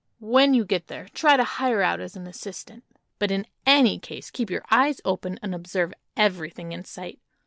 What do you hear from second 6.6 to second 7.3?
in sight.